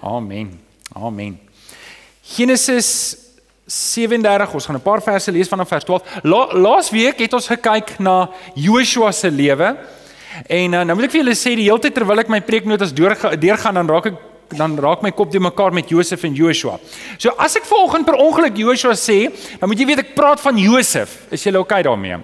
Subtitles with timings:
[0.00, 0.60] Amen.
[0.94, 1.38] Amen.
[2.22, 3.16] Genesis
[3.66, 6.02] 37 ons gaan 'n paar verse lees vanaf vers 12.
[6.22, 9.76] La, Laasweek het ons gekyk na Joshua se lewe.
[10.46, 12.92] En uh, nou wil ek vir julle sê die hele tyd terwyl ek my preeknotas
[12.94, 16.78] deurgaan dan raak ek dan raak my kop te mekaar met Josef en Joshua.
[17.20, 19.28] So as ek vanoggend per ongeluk Joshua sê,
[19.60, 21.14] dan moet jy weet ek praat van Josef.
[21.34, 22.16] Is jy okay daarmee?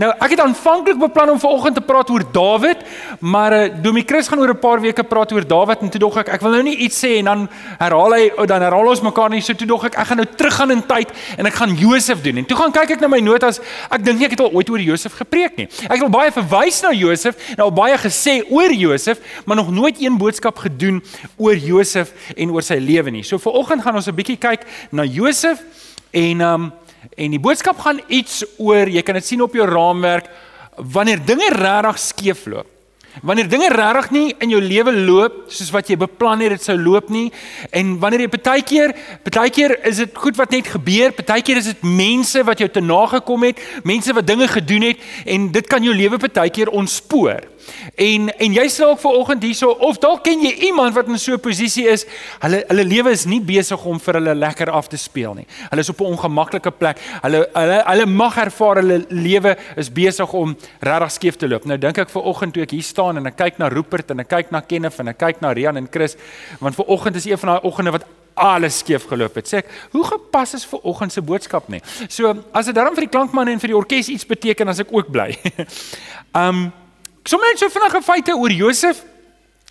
[0.00, 2.82] Nou, ek het aanvanklik beplan om vanoggend te praat oor Dawid,
[3.20, 6.16] maar uh, Domie Chris gaan oor 'n paar weke praat oor Dawid en toe dog
[6.18, 7.48] ek ek wil nou nie iets sê en dan
[7.78, 9.40] herhaal hy oh, dan herhaal ons mekaar nie.
[9.40, 12.42] So toe dog ek ek gaan nou teruggaan in tyd en ek gaan Josef doen.
[12.42, 13.60] En toe gaan kyk ek na my notas.
[13.90, 15.68] Ek dink nie ek het al ooit oor Josef gepreek nie.
[15.86, 19.70] Ek het al baie verwys na Josef en al baie gesê oor Josef, maar nog
[19.70, 21.02] nooit een boodskap gedoen
[21.36, 23.22] oor Josef en oor sy lewe nie.
[23.22, 25.62] So viroggend gaan ons 'n bietjie kyk na Josef
[26.12, 26.72] en um
[27.16, 30.26] en die boodskap gaan iets oor, jy kan dit sien op jou raamwerk,
[30.76, 32.66] wanneer dinge regtig skeefloop.
[33.22, 36.76] Wanneer dinge regtig nie in jou lewe loop soos wat jy beplan het dit sou
[36.78, 37.32] loop nie
[37.74, 38.94] en wanneer jy baie keer
[39.26, 42.68] baie keer is dit goed wat net gebeur, baie keer is dit mense wat jou
[42.70, 46.70] te nagekom het, mense wat dinge gedoen het en dit kan jou lewe baie keer
[46.70, 47.42] ontspoor.
[47.94, 51.32] En en jy sê ook vanoggend hierso of dalk ken jy iemand wat in so
[51.32, 52.06] 'n posisie is,
[52.40, 55.46] hulle hulle lewe is nie besig om vir hulle lekker af te speel nie.
[55.70, 56.98] Hulle is op 'n ongemaklike plek.
[57.22, 61.64] Hulle hulle hulle mag ervaar hulle lewe is besig om regtig skeef te loop.
[61.64, 64.28] Nou dink ek vanoggend toe ek hier staan en ek kyk na Rupert en ek
[64.28, 66.16] kyk na Kenneth en ek kyk na Rian en Chris,
[66.60, 68.04] want vanoggend is een van daai oggende wat
[68.38, 69.48] alles skeef geloop het.
[69.50, 71.80] Sê ek, hoe gepas is vir oggend se boodskap nie.
[72.08, 74.92] So, as dit daarom vir die klankmanne en vir die orkes iets beteken, as ek
[74.94, 75.32] ook bly.
[76.36, 76.68] um
[77.28, 79.02] Sommige net so vinnige feite oor Josef.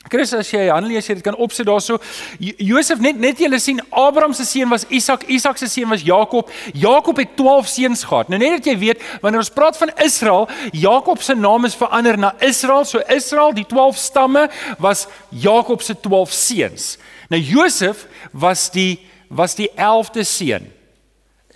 [0.07, 1.97] Chris as jy Hanlie as jy dit kan opsit daarso.
[2.39, 6.51] Josef net net jy sien Abraham se seun was Isak, Isak se seun was Jakob.
[6.77, 8.29] Jakob het 12 seuns gehad.
[8.29, 12.19] Nou net dat jy weet, wanneer ons praat van Israel, Jakob se naam is verander
[12.21, 12.85] na Israel.
[12.85, 14.47] So Israel, die 12 stamme
[14.77, 16.95] was Jakob se 12 seuns.
[17.33, 20.76] Nou Josef was die was die 11de seun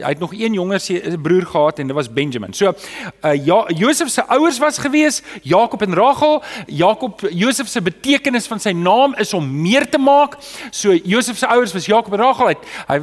[0.02, 2.54] hy het nog een jonger se broer gehad en dit was Benjamin.
[2.54, 2.74] So
[3.22, 6.44] uh ja Josef se ouers was gewees Jakob en Rachel.
[6.68, 10.38] Jakob Josef se betekenis van sy naam is om meer te maak.
[10.72, 12.48] So Josef se ouers was Jakob en Rachel.
[12.48, 12.56] Hy,
[12.88, 13.00] hy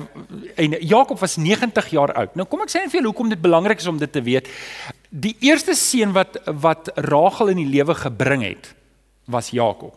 [0.54, 2.34] en Jakob was 90 jaar oud.
[2.34, 4.50] Nou kom ek sê net vir julle hoekom dit belangrik is om dit te weet.
[5.08, 8.74] Die eerste seun wat wat Rachel in die lewe gebring het
[9.28, 9.94] was Jakob.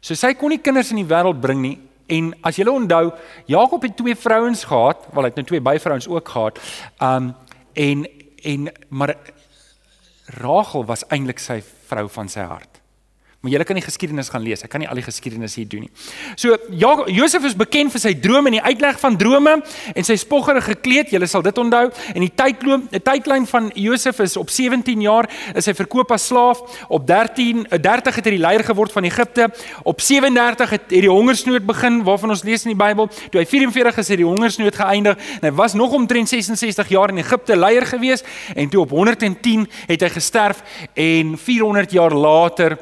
[0.00, 3.12] So sy kon nie kinders in die wêreld bring nie En as julle onthou,
[3.46, 6.60] Jakob het twee vrouens gehad, wel hy het nou twee byvrouens ook gehad.
[7.02, 7.34] Um
[7.72, 8.06] en
[8.42, 9.16] en maar
[10.26, 12.80] Rachel was eintlik sy vrou van sy hart.
[13.40, 14.64] Maar jy kan die geskiedenis gaan lees.
[14.64, 15.90] Ek kan nie al die geskiedenis hier doen nie.
[16.40, 19.52] So ja, Josef is bekend vir sy drome en die uitleg van drome
[19.92, 21.12] en sy spoggerige gekleed.
[21.14, 21.84] Jy sal dit onthou.
[22.14, 26.26] En die tydloop, die tydlyn van Josef is op 17 jaar is hy verkoop as
[26.32, 26.62] slaaf.
[26.88, 29.50] Op 13 30 het hy die leier geword van Egipte.
[29.84, 33.08] Op 37 het het die hongersnood begin waarvan ons lees in die Bybel.
[33.30, 35.22] Toe hy 44 is het die hongersnood geëindig.
[35.40, 38.24] En hy was nog omtrent 66 jaar in Egipte leier gewees
[38.54, 40.62] en toe op 110 het hy gesterf
[40.94, 42.78] en 400 jaar later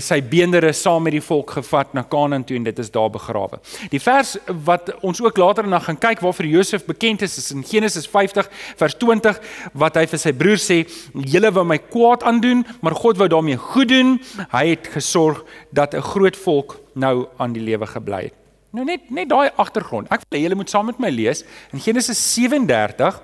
[0.00, 3.60] sy beendere saam met die volk gevat na Kanaan toe en dit is daar begrawe.
[3.92, 4.36] Die vers
[4.66, 8.50] wat ons ook later na gaan kyk waarvoor Josef bekend is is in Genesis 50
[8.76, 9.40] vers 20
[9.72, 10.80] wat hy vir sy broer sê:
[11.12, 14.18] "Julle wou my kwaad aandoen, maar God wou daarmee goed doen.
[14.50, 18.34] Hy het gesorg dat 'n groot volk nou aan die lewe gebly het."
[18.70, 20.08] Nou net net daai agtergrond.
[20.12, 23.20] Ek wil hê julle moet saam met my lees in Genesis 37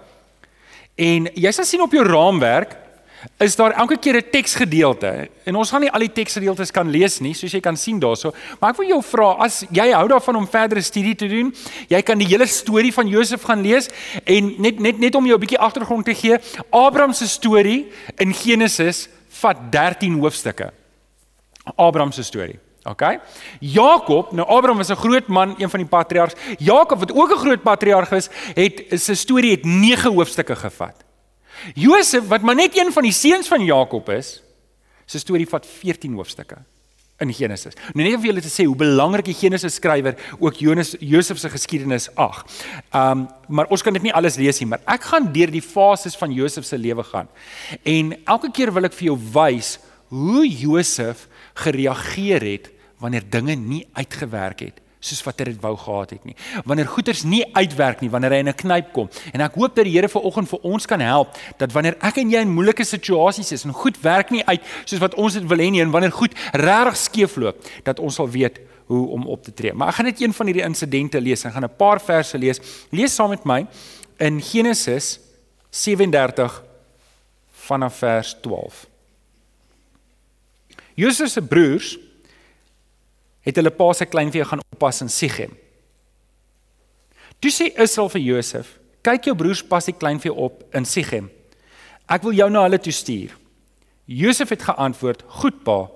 [0.96, 2.83] en jy sal sien op jou raamwerk
[3.38, 5.28] is daar elke keer 'n teksgedeelte.
[5.44, 8.32] En ons gaan nie al die teksgedeeltes kan lees nie, soos jy kan sien daarso,
[8.60, 11.54] maar ek wil jou vra as jy hou daarvan om verdere studie te doen,
[11.88, 13.88] jy kan die hele storie van Josef gaan lees
[14.24, 16.38] en net net net om jou 'n bietjie agtergrond te gee,
[16.70, 20.72] Abraham se storie in Genesis vat 13 hoofstukke.
[21.76, 22.58] Abraham se storie.
[22.84, 23.18] OK.
[23.60, 26.36] Jakob, nou Abraham was 'n groot man, een van die patriarge.
[26.58, 31.04] Jakob wat ook 'n groot patriarg is, het sy storie het 9 hoofstukke gevat.
[31.74, 34.42] Josef wat maar net een van die seuns van Jakob is,
[35.06, 36.62] se storie vat 14 hoofstukke
[37.22, 37.76] in Genesis.
[37.94, 41.38] Nou net om vir julle te sê hoe belangrik die Genesis skrywer ook Jonas Josef
[41.38, 42.42] se geskiedenis ag.
[42.90, 46.16] Um maar ons kan dit nie alles lees nie, maar ek gaan deur die fases
[46.18, 47.28] van Josef se lewe gaan.
[47.84, 49.76] En elke keer wil ek vir jou wys
[50.10, 51.28] hoe Josef
[51.60, 56.36] gereageer het wanneer dinge nie uitgewerk het soos wat hy dit wou gehad het nie.
[56.64, 59.08] Wanneer goeders nie uitwerk nie, wanneer hy in 'n knyp kom.
[59.32, 62.30] En ek hoop dat die Here vanoggend vir ons kan help dat wanneer ek en
[62.30, 65.58] jy in moeilike situasies is en goed werk nie uit soos wat ons dit wil
[65.58, 69.54] hê nie en wanneer goed regtig skeefloop, dat ons sal weet hoe om op te
[69.54, 69.72] tree.
[69.72, 71.44] Maar ek gaan net een van hierdie insidente lees.
[71.44, 72.60] Ek gaan 'n paar verse lees.
[72.90, 73.66] Lees saam met my
[74.18, 75.20] in Genesis
[75.70, 76.62] 37
[77.50, 78.86] vanaf vers 12.
[80.94, 81.98] Josef se broers
[83.44, 85.52] het hulle pa se kleinvee gaan oppas in Sichem.
[87.38, 91.30] Toe sê Israel vir Josef: "Kyk jou broers pas die kleinvee op in Sichem.
[92.08, 93.36] Ek wil jou na hulle toe stuur."
[94.04, 95.90] Josef het geantwoord: "Goed pa."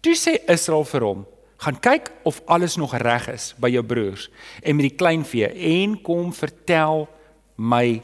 [0.00, 1.26] Toe sê Israel vir hom:
[1.56, 4.30] "Gaan kyk of alles nog reg is by jou broers
[4.62, 7.08] en met die kleinvee en kom vertel
[7.56, 8.02] my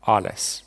[0.00, 0.63] alles."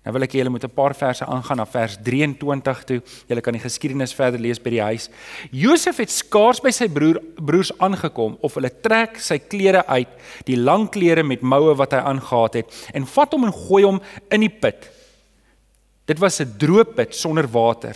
[0.00, 3.02] Nou wil ek julle met 'n paar verse aangaan na vers 23 toe.
[3.28, 5.10] Julle kan die geskiedenis verder lees by die huis.
[5.50, 10.08] Josef het skaars by sy broer broers aangekom of hulle trek sy klere uit,
[10.44, 14.00] die lang klere met moue wat hy aangetree het en vat hom en gooi hom
[14.30, 14.88] in die put.
[16.06, 17.94] Dit was 'n droë put sonder water.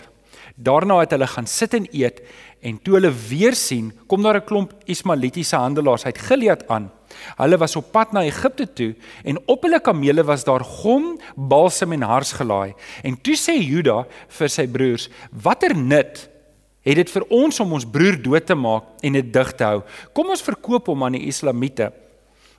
[0.55, 2.21] Daarna het hulle gaan sit en eet
[2.61, 6.91] en toe hulle weer sien, kom daar 'n klomp Ismaelitiese handelaars uit Gilead aan.
[7.37, 8.91] Hulle was op pad na Egipte toe
[9.23, 12.73] en op hulle kamele was daar gom, balsam en hars gelaai.
[13.03, 14.05] En toe sê Juda
[14.39, 16.29] vir sy broers: "Watter nut
[16.85, 19.83] het dit vir ons om ons broer dood te maak en dit dig te hou?
[20.13, 21.91] Kom ons verkoop hom aan die Islamite,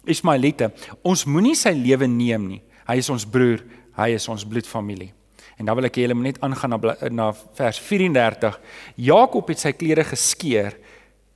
[0.07, 0.73] Ismaelite.
[1.03, 2.63] Ons moenie sy lewe neem nie.
[2.87, 3.63] Hy is ons broer,
[3.97, 5.13] hy is ons bloedfamilie."
[5.57, 8.61] En dan wil ek julle net aangaan na na vers 34.
[8.97, 10.77] Jakob het sy klere geskeur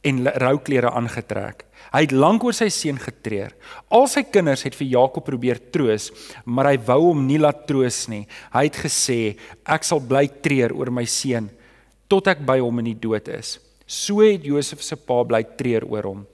[0.04, 1.64] en rouklere aangetrek.
[1.90, 3.50] Hy het lank oor sy seun getreur.
[3.90, 6.10] Al sy kinders het vir Jakob probeer troos,
[6.44, 8.26] maar hy wou hom nie laat troos nie.
[8.54, 11.50] Hy het gesê: "Ek sal bly treur oor my seun
[12.08, 15.82] tot ek by hom in die dood is." So het Josef se pa bly treur
[15.84, 16.26] oor hom.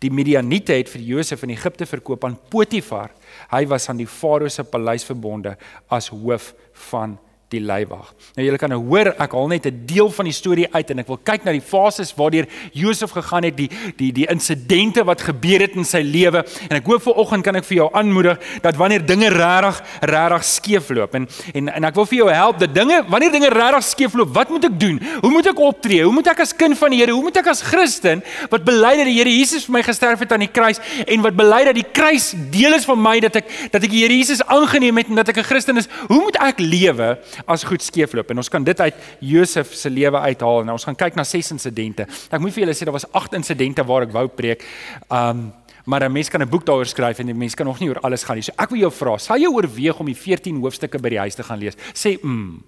[0.00, 3.12] Die Midianiete het vir Josef in Egipte verkoop aan Potifar.
[3.52, 5.56] Hy was aan die Farao se paleis verbonde
[5.88, 6.54] as hoof
[6.90, 7.18] van
[7.52, 8.12] die leiwag.
[8.36, 10.98] Nou julle kan nou hoor, ek haal net 'n deel van die storie uit en
[10.98, 15.20] ek wil kyk na die fases waardeur Josef gegaan het, die die die insidente wat
[15.20, 18.76] gebeur het in sy lewe en ek hoop vanoggend kan ek vir jou aanmoedig dat
[18.76, 23.04] wanneer dinge regtig regtig skeefloop en en en ek wil vir jou help dat dinge
[23.08, 25.00] wanneer dinge regtig skeefloop, wat moet ek doen?
[25.20, 26.02] Hoe moet ek optree?
[26.02, 28.96] Hoe moet ek as kind van die Here, hoe moet ek as Christen wat bely
[28.96, 31.74] dat die Here Jesus vir my gesterf het aan die kruis en wat bely dat
[31.74, 35.10] die kruis deel is van my dat ek dat ek die Here Jesus aangeneem het
[35.10, 38.48] en dat ek 'n Christen is, hoe moet ek lewe as goed skeefloop en ons
[38.48, 40.64] kan dit uit Josef se lewe uithaal.
[40.64, 42.06] Nou ons gaan kyk na ses insidente.
[42.30, 44.64] Ek moet vir julle sê daar was 8 insidente waar ek wou preek.
[45.10, 45.52] Um
[45.84, 48.00] maar 'n mens kan 'n boek daaroor skryf en 'n mens kan nog nie oor
[48.00, 48.42] alles gaan nie.
[48.42, 51.34] So ek wil jou vra, sal jy oorweeg om die 14 hoofstukke by die huis
[51.34, 51.74] te gaan lees?
[51.92, 52.62] Sê mm.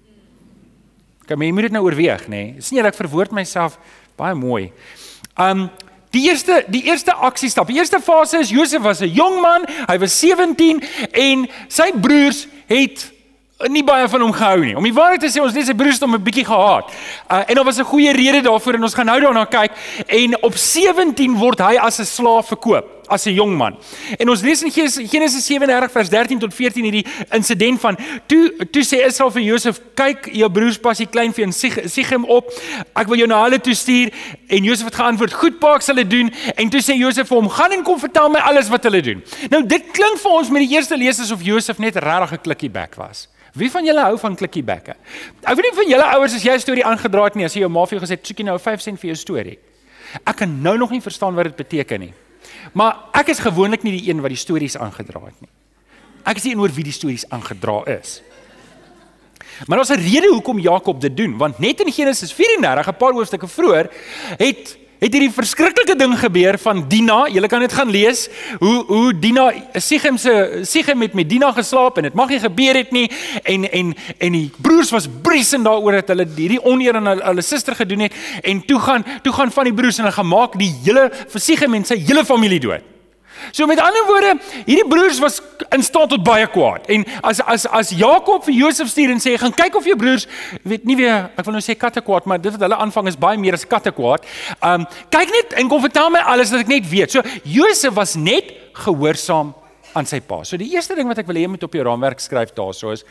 [1.25, 2.53] Kan jy moet dit nou oorweeg, nê?
[2.53, 2.61] Nee?
[2.61, 3.79] sien jy ek verwoord myself
[4.17, 4.71] baie mooi.
[5.37, 5.69] Um
[6.15, 7.67] Die eerste die eerste aksiestap.
[7.67, 10.81] Die eerste fase is Josef was 'n jong man, hy was 17
[11.11, 13.11] en sy broers het
[13.71, 14.75] nie baie van hom gehou nie.
[14.77, 16.91] Om die waarheid te sê, ons het sy broers hom 'n bietjie gehaat.
[17.31, 19.71] Uh, en daar was 'n goeie rede daarvoor en ons gaan nou daarna kyk.
[20.07, 23.77] En op 17 word hy as 'n slaaf verkoop as 'n jong man.
[24.17, 24.71] En ons lees in
[25.07, 27.97] Genesis 37 vers 13 tot 14 hierdie insident van
[28.27, 31.53] toe toe sê Israel vir Josef, "Kyk, jou broers pas die klein vee en
[31.89, 32.51] Sichem op.
[32.95, 34.11] Ek wil jou na hulle toe stuur."
[34.47, 37.37] En Josef het geantwoord, "Goed, pa, ek sal dit doen." En toe sê Josef vir
[37.37, 40.49] hom, "Gaan en kom vertel my alles wat hulle doen." Nou dit klink vir ons
[40.49, 43.27] met die eerste lees asof Josef net regtig 'n klikkie bek was.
[43.55, 44.95] Wie van julle hou van klikkie bekke?
[45.43, 47.61] Ek weet nie van julle ouers as jy 'n storie aangedraai het nie, as jy
[47.61, 49.57] jou ma vir jou gesê het, "Soek jy nou 5 sent vir jou storie."
[50.23, 52.13] Ek kan nou nog nie verstaan wat dit beteken nie.
[52.73, 55.51] Maar ek is gewoonlik nie die een wat die stories aangedraai het nie.
[56.25, 58.21] Ek is die een oor wie die stories aangedra is.
[59.65, 63.13] Maar daar's 'n rede hoekom Jakob dit doen, want net in Genesis 34, 'n paar
[63.13, 63.89] hoofstukke vroeër,
[64.37, 67.25] het het hierdie verskriklike ding gebeur van Dina.
[67.29, 68.25] Julle kan dit gaan lees
[68.61, 72.79] hoe hoe Dina Sichem se Sichem met met Dina geslaap en dit mag nie gebeur
[72.81, 73.05] het nie
[73.43, 77.45] en en en die broers was briesend daaroor dat hulle hierdie oneer aan hulle, hulle
[77.45, 80.73] suster gedoen het en toe gaan toe gaan van die broers en hulle gemaak die
[80.83, 82.94] hele Sichem en sy hele familie dood.
[83.51, 84.33] So met ander woorde,
[84.65, 85.41] hierdie broers was
[85.75, 86.87] in staat tot baie kwaad.
[86.91, 90.27] En as as as Jakob vir Josef stuur en sê gaan kyk of jou broers
[90.63, 93.19] weet nie weer ek wil nou sê katte kwaad, maar dit wat hulle aanvang is
[93.19, 94.25] baie meer as katte kwaad.
[94.61, 97.15] Um kyk net en kom vertel my alles wat ek net weet.
[97.15, 98.51] So Josef was net
[98.85, 99.53] gehoorsaam
[99.95, 100.43] aan sy pa.
[100.43, 102.91] So die eerste ding wat ek wil hê jy moet op jou raamwerk skryf daarso
[102.95, 103.05] is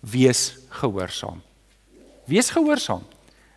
[0.00, 1.42] wees gehoorsaam.
[2.30, 3.04] Wees gehoorsaam.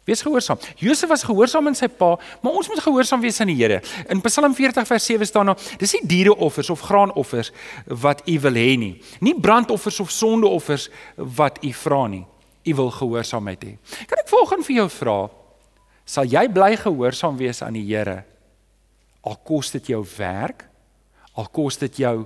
[0.04, 0.60] Wees gehoorsaam.
[0.76, 3.82] Josef was gehoorsaam aan sy pa, maar ons moet gehoorsaam wees aan die Here.
[4.12, 7.52] In Psalm 40 vers 7 staan daar: "Dis nie diereoffers of graanoffers
[7.86, 9.02] wat u wil hê nie.
[9.20, 12.26] Nie brandoffers of sondeoffers wat u vra nie.
[12.64, 15.30] U wil gehoorsaamheid hê." Kan ek volgens vir jou vra,
[16.06, 18.24] sal jy bly gehoorsaam wees aan die Here
[19.24, 20.66] al kos dit jou werk?
[21.40, 22.26] Al kos dit jou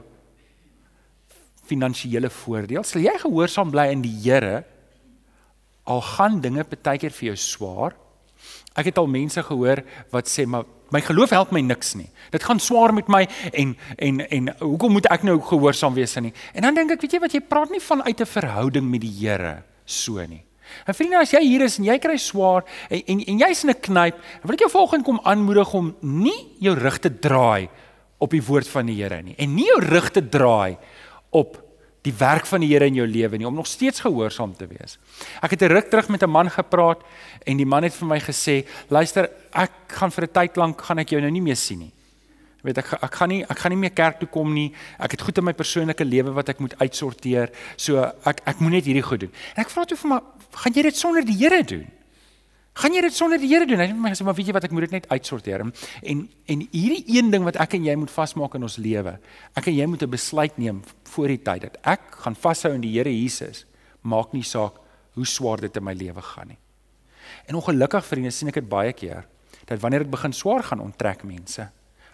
[1.67, 2.83] finansiële voordeel?
[2.87, 4.63] Sal jy gehoorsaam bly in die Here?
[5.87, 7.95] Al gaan dinge baie keer vir jou swaar.
[8.77, 9.81] Ek het al mense gehoor
[10.13, 12.07] wat sê maar my geloof help my niks nie.
[12.31, 16.29] Dit gaan swaar met my en en en hoekom moet ek nou gehoorsaam wees aan
[16.29, 16.35] nie?
[16.53, 19.01] En dan dink ek, weet jy wat jy praat nie van uit 'n verhouding met
[19.01, 20.43] die Here so nie.
[20.85, 23.69] En vriende, as jy hier is en jy kry swaar en en, en jy's in
[23.69, 27.69] 'n knyp, wil ek jou volgende kom aanmoedig om nie jou rug te draai
[28.17, 30.77] op die woord van die Here nie en nie jou rug te draai
[31.31, 31.66] op
[32.07, 34.97] die werk van die Here in jou lewe nie om nog steeds gehoorsaam te wees.
[35.41, 37.03] Ek het 'n ruk terug met 'n man gepraat
[37.45, 40.99] en die man het vir my gesê, "Luister, ek gaan vir 'n tyd lank gaan
[40.99, 41.91] ek jou nou nie meer sien nie."
[42.63, 44.73] weet ek ek gaan nie ek gaan nie meer kerk toe kom nie.
[44.99, 47.49] Ek het goed in my persoonlike lewe wat ek moet uitsorteer.
[47.77, 49.31] So ek ek moet net hierdie goed doen.
[49.55, 50.19] En ek vra toe vir my,
[50.63, 51.87] gaan jy dit sonder die Here doen?
[52.77, 53.79] Gaan jy dit sonder die Here doen?
[53.81, 55.63] Hy sê my sê maar weet jy wat ek moet dit net uitsorteer.
[55.65, 56.19] En
[56.53, 59.15] en hierdie een ding wat ek en jy moet vasmaak in ons lewe.
[59.57, 62.81] Ek en jy moet 'n besluit neem voor die tyd dat ek gaan vashou in
[62.81, 63.65] die Here Jesus.
[64.03, 64.73] Maak nie saak
[65.15, 66.57] hoe swaar dit in my lewe gaan nie.
[67.47, 69.25] En ongelukkig vriende sien ek dit baie keer
[69.65, 71.69] dat wanneer dit begin swaar gaan onttrek mense.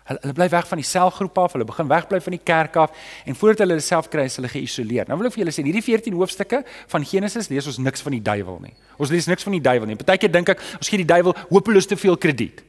[0.09, 3.05] Hulle hulle bly weg van die selgroep af, hulle begin wegbly van die kerk af
[3.25, 5.07] en voordat hulle hulle self kry is hulle geïsoleer.
[5.07, 6.59] Nou wil ek vir julle sê, hierdie 14 hoofstukke
[6.91, 8.75] van Genesis lees ons niks van die duiwel nie.
[8.99, 9.97] Ons lees niks van die duiwel nie.
[9.99, 12.59] Partykeer dink ek ons gee die duiwel hopeloos te veel krediet.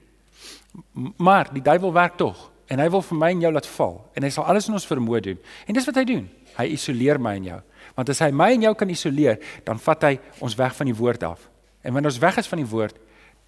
[1.18, 4.26] Maar die duiwel werk tog en hy wil vir my en jou laat val en
[4.26, 5.40] hy sal alles in ons vermoë doen.
[5.66, 6.28] En dis wat hy doen.
[6.54, 7.60] Hy isoleer my en jou.
[7.98, 10.94] Want as hy my en jou kan isoleer, dan vat hy ons weg van die
[10.96, 11.48] woord af.
[11.82, 12.96] En wanneer ons weg is van die woord,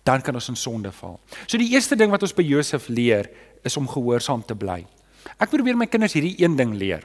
[0.06, 1.16] dan kan ons in sonde val.
[1.46, 3.30] So die eerste ding wat ons by Josef leer
[3.66, 4.84] is om gehoorsaam te bly.
[5.42, 7.02] Ek probeer my kinders hierdie een ding leer.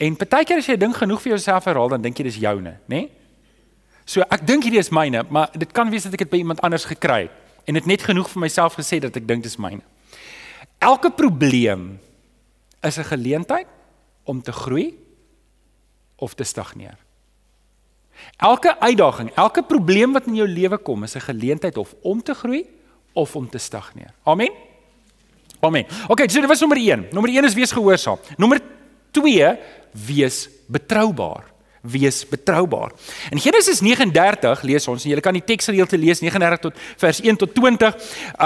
[0.00, 2.70] En partykeer as jy 'n ding genoeg vir jouself herhaal, dan dink jy dis joune,
[2.70, 2.80] né?
[2.86, 3.10] Nee?
[4.08, 6.60] So ek dink hierdie is myne, maar dit kan wees dat ek dit by iemand
[6.64, 7.32] anders gekry het
[7.68, 9.82] en dit net genoeg vir myself gesê dat ek dink dis myne.
[10.80, 11.98] Elke probleem
[12.80, 13.66] is 'n geleentheid
[14.24, 14.94] om te groei
[16.16, 16.96] of te stagneer.
[18.36, 22.34] Elke uitdaging, elke probleem wat in jou lewe kom, is 'n geleentheid of om te
[22.34, 22.64] groei
[23.12, 24.14] of om te stagneer.
[24.24, 24.50] Amen.
[25.60, 25.86] Amen.
[26.06, 27.08] Okay, so dit was nommer 1.
[27.10, 28.18] Nommer 1 is wees gehoorsaam.
[28.36, 28.60] Nommer
[29.10, 29.56] 2
[30.06, 31.44] wees betroubaar
[31.90, 32.92] wees betroubaar.
[33.30, 37.40] In Genesis 39 lees ons en jy kan die teksgedeelte lees 39 tot vers 1
[37.40, 37.96] tot 20.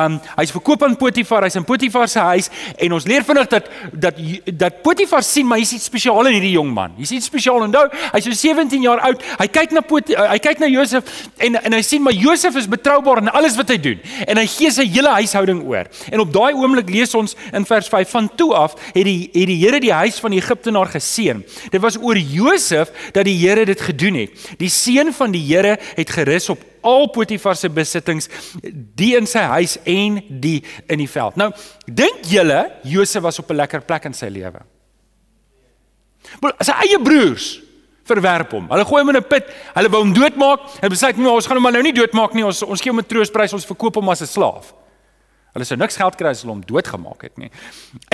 [0.03, 3.71] Um hy's verkoop aan Potifar, hy's in Potifar se huis en ons leer vinnig dat
[3.93, 4.21] dat
[4.63, 6.95] dat Potifar sien maar hier's iets spesiaal in hierdie jong man.
[6.99, 9.23] Hier's iets spesiaal onthou, hy's so 17 jaar oud.
[9.41, 12.69] Hy kyk na Pot hy kyk na Josef en en hy sien maar Josef is
[12.71, 15.91] betroubaar in alles wat hy doen en hy gee sy hele huishouding oor.
[16.11, 19.49] En op daai oomblik lees ons in vers 5 van toe af het die het
[19.49, 21.43] die Here die huis van die Egiptenaar geseën.
[21.71, 24.31] Dit was oor Josef dat die Here dit gedoen het.
[24.59, 28.29] Die seën van die Here het gerus op al Potifar se besittings,
[28.97, 31.37] die in sy huis en die in die veld.
[31.37, 31.53] Nou,
[31.87, 34.63] dink julle Josef was op 'n lekker plek in sy lewe?
[36.41, 37.61] Maar sy eie broers
[38.05, 38.69] verwerp hom.
[38.71, 39.47] Hulle gooi hom in 'n put.
[39.75, 40.61] Hulle wou hom doodmaak.
[40.81, 42.45] Hulle besluit, "Nee, ons gaan hom maar nou nie doodmaak nie.
[42.45, 43.53] Ons ons gee hom 'n troosprys.
[43.53, 44.82] Ons verkoop hom as 'n slaaf."
[45.53, 47.51] Hulle sou niks geld kry as hulle hom doodgemaak het nie.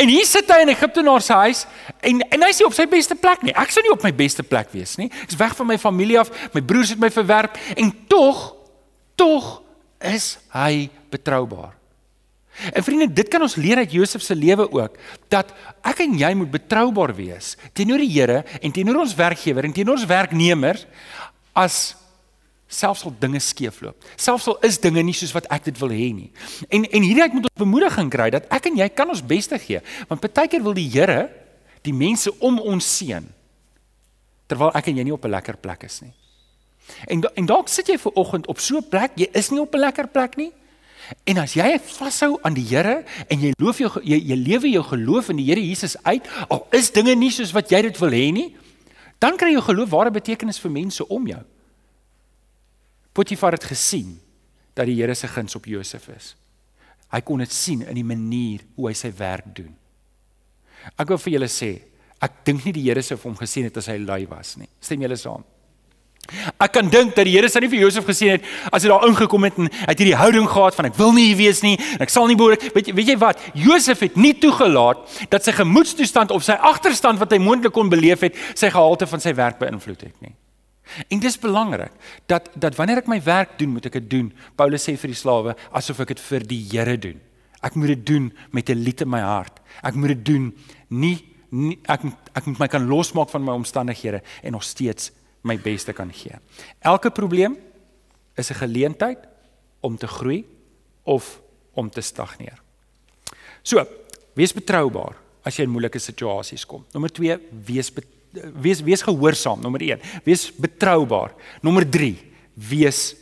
[0.01, 1.65] En hier sit hy in Egiptenaar se huis
[2.03, 3.55] en en hy's nie op sy beste plek nie.
[3.55, 5.07] Ek sou nie op my beste plek wees nie.
[5.23, 6.33] Ek's weg van my familie af.
[6.55, 8.49] My broers het my verwerp en tog
[9.19, 9.59] tog
[10.03, 11.79] is hy betroubaar.
[12.75, 14.97] En vriende, dit kan ons leer uit Josef se lewe ook
[15.31, 15.53] dat
[15.87, 20.01] ek en jy moet betroubaar wees teenoor die Here en teenoor ons werkgewer en teenoor
[20.01, 20.87] ons werknemers
[21.55, 21.95] as
[22.69, 24.05] selfs al dinge skeefloop.
[24.21, 26.29] Selfs al is dinge nie soos wat ek dit wil hê nie.
[26.69, 29.59] En en hierdie ek moet ons bemoediging kry dat ek en jy kan ons beste
[29.59, 29.81] gee.
[30.11, 31.29] Want partykeer wil die Here
[31.87, 33.25] die mense om ons seën
[34.49, 36.13] terwyl ek en jy nie op 'n lekker plek is nie.
[37.09, 39.75] En en dalk sit jy ver oggend op so 'n plek, jy is nie op
[39.75, 40.53] 'n lekker plek nie.
[41.25, 44.83] En as jy vashou aan die Here en jy loof jou jy, jy lewe jou
[44.83, 48.11] geloof in die Here Jesus uit, al is dinge nie soos wat jy dit wil
[48.11, 48.57] hê nie,
[49.19, 51.43] dan kry jou geloof ware betekenis vir mense om jou.
[53.19, 54.15] Potifar het gesien
[54.79, 56.37] dat die Here se guns op Josef is.
[57.11, 59.73] Hy kon dit sien in die manier hoe hy sy werk doen.
[60.95, 61.73] Ek wil vir julle sê,
[62.23, 64.71] ek dink nie die Here sou vir hom gesien het as hy lui was nie.
[64.79, 65.43] Stem julle saam?
[66.61, 69.07] Ek kan dink dat die Here sou nie vir Josef gesien het as hy daar
[69.09, 71.79] ingekom het en hy het hierdie houding gehad van ek wil nie hier wees nie
[71.81, 75.01] en ek sal nie behoort weet jy weet jy wat Josef het nie toegelaat
[75.33, 79.25] dat sy gemoedstoestand of sy agterstand wat hy moontlik kon beleef het sy gehalte van
[79.25, 80.37] sy werk beïnvloed het nie.
[81.09, 81.93] En dis belangrik
[82.27, 84.33] dat dat wanneer ek my werk doen, moet ek dit doen.
[84.57, 87.21] Paulus sê vir die slawe asof ek dit vir die Here doen.
[87.65, 89.61] Ek moet dit doen met 'n lied in my hart.
[89.83, 90.53] Ek moet dit doen
[90.89, 92.05] nie, nie ek
[92.35, 95.11] ek moet my kan losmaak van my omstandighede en nog steeds
[95.43, 96.37] my beste kan gee.
[96.81, 97.57] Elke probleem
[98.37, 99.19] is 'n geleentheid
[99.81, 100.45] om te groei
[101.05, 101.41] of
[101.75, 102.59] om te stagneer.
[103.63, 103.87] So,
[104.35, 106.85] wees betroubaar as jy in moeilike situasies kom.
[106.93, 112.17] Nommer 2, wees betroubaar wees wees gehoorsaam nommer 1 wees betroubaar nommer 3
[112.55, 113.15] wees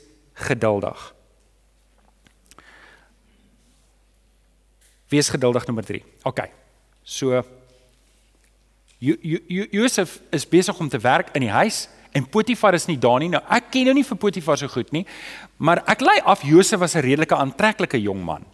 [0.47, 1.13] geduldig
[5.09, 6.49] wees geduldig nommer 3 ok
[7.03, 7.45] so
[8.99, 11.87] Jo Jo Josef is besig om te werk in die huis
[12.17, 13.29] En Potifar is nie daar nie.
[13.29, 15.05] Nou ek ken nou nie vir Potifar so goed nie,
[15.61, 18.45] maar ek lei af Josef was 'n redelike aantreklike jong man.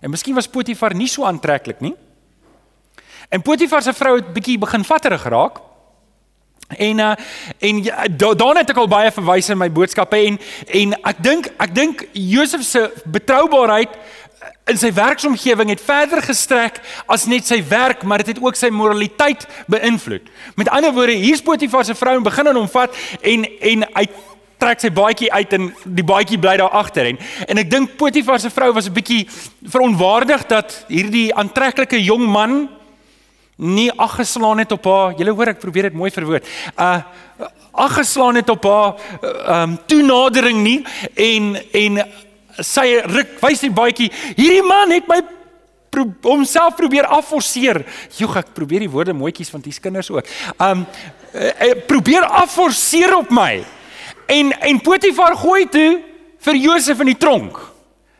[0.00, 1.94] En miskien was Potifar nie so aantreklik nie.
[3.34, 5.56] En Potifar se vrou het bietjie begin vatterig geraak.
[6.68, 7.14] En uh
[7.58, 10.36] en ja, daarna het ek al baie verwys in my boodskappe en
[10.80, 13.96] en ek dink ek dink Josef se betroubaarheid
[14.70, 16.78] in sy werksomgewing het verder gestrek
[17.10, 20.30] as net sy werk, maar dit het, het ook sy moraliteit beïnvloed.
[20.54, 24.06] Met ander woorde, hier's Potifar se vrou en begin aan hom vat en en hy
[24.62, 28.38] trek sy baadjie uit en die baadjie bly daar agter en en ek dink Potifar
[28.40, 29.26] se vrou was 'n bietjie
[29.66, 32.68] veronwaardig dat hierdie aantreklike jong man
[33.56, 35.14] nie aggeslaan het op haar.
[35.18, 36.48] Julle hoor ek probeer dit mooi verwoord.
[36.78, 36.98] Uh
[37.74, 40.84] aggeslaan het op haar ehm um, toenadering nie
[41.14, 42.04] en en
[42.62, 44.12] sy ruk wys die baadjie.
[44.36, 45.18] Hierdie man het my
[45.90, 47.82] pro homself probeer afforceer.
[48.16, 50.30] Joeg, ek probeer die woorde mooietjies van die kinders ook.
[50.62, 50.86] Um
[51.34, 53.64] uh, probeer afforceer op my.
[54.30, 56.00] En en Potifar gooi toe
[56.46, 57.73] vir Josef in die tronk.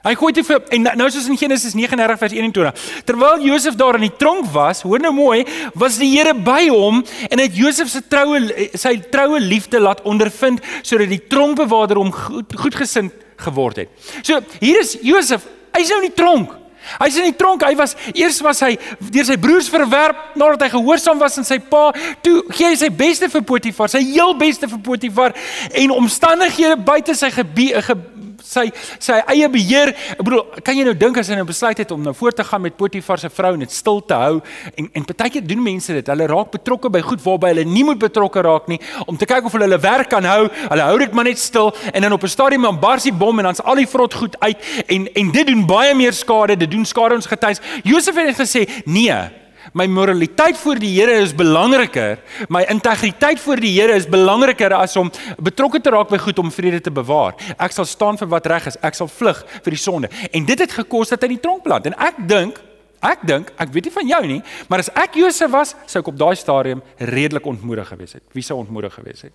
[0.04, 2.88] Hy gooi toe vir en nou soos in Genesis 39 vers 21.
[3.08, 5.46] Terwyl Josef daar in die tronk was, hoor nou mooi,
[5.80, 10.60] was die Here by hom en het Josef se troue sy troue liefde laat ondervind
[10.82, 14.12] sodat die tronkbewaarder hom goed goedgesind geword het.
[14.20, 16.52] So hier is Josef, hy's nou in die tronk.
[17.00, 17.64] Hy's in die tronk.
[17.64, 21.58] Hy was eers was hy deur sy broers verwerp nadat hy gehoorsaam was aan sy
[21.70, 21.86] pa.
[22.24, 25.34] Toe gee hy sy beste vir Potifar, sy heel beste vir Potifar
[25.72, 27.96] en omstandighede buite sy gebied ge,
[28.44, 28.68] sy
[29.02, 29.92] sy eie beheer.
[30.14, 32.44] Ek bedoel, kan jy nou dink as hy nou besluit het om nou voort te
[32.44, 34.40] gaan met Potifar se vrou en dit stil te hou
[34.74, 36.12] en en partykeer doen mense dit.
[36.12, 39.48] Hulle raak betrokke by goed waarby hulle nie moet betrokke raak nie om te kyk
[39.48, 40.48] of hulle hulle werk kan hou.
[40.48, 43.38] Hulle hou dit maar net stil en dan op 'n stadium dan bars die bom
[43.38, 46.56] en dan's al die vrot goed uit en en dit doen baie meer skade.
[46.56, 47.60] Dit doen skade ons getuies.
[47.82, 49.43] Josef het gesê, "Nee,
[49.74, 52.20] My moraliteit voor die Here is belangriker.
[52.48, 55.10] My integriteit voor die Here is belangriker as om
[55.42, 57.34] betrokke te raak by goed om vrede te bewaar.
[57.58, 58.78] Ek sal staan vir wat reg is.
[58.86, 60.10] Ek sal vlug vir die sonde.
[60.30, 61.88] En dit het gekos dat hy die tronk plant.
[61.90, 62.60] En ek dink,
[63.02, 64.38] ek dink, ek weet nie van jou nie,
[64.70, 68.22] maar as ek Josef was, sou ek op daai stadium redelik ontmoedig gewees het.
[68.30, 69.34] Wie sou ontmoedig gewees het?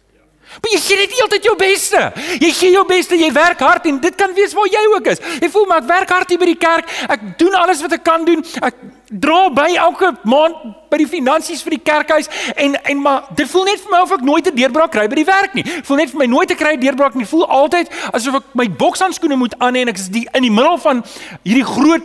[0.58, 2.00] Maar jy gee net heeltyd jou beste.
[2.42, 5.22] Jy gee jou beste, jy werk hard en dit kan wees waar jy ook is.
[5.44, 6.90] Jy voel maar ek werk hard hier by die kerk.
[7.06, 8.42] Ek doen alles wat ek kan doen.
[8.66, 10.58] Ek dra by elke maand
[10.90, 14.14] by die finansies vir die kerkhuis en en maar dit voel net vir my of
[14.18, 15.66] ek nooit 'n deurbraak kry by die werk nie.
[15.84, 17.26] Voel net vir my nooit te kry deurbraak nie.
[17.26, 20.52] Voel altyd asof ek my bokshandskoene moet aan hê en ek is die in die
[20.52, 21.04] middel van
[21.44, 22.04] hierdie groot